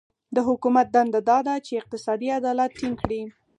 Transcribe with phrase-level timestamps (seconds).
[0.35, 3.21] د حکومت دنده دا ده چې اقتصادي عدالت ټینګ کړي.